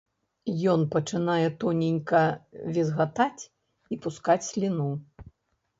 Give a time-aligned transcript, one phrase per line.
[0.71, 2.23] Ён пачынае тоненька
[2.75, 3.43] візгатаць
[3.95, 4.91] і пускаць сліну.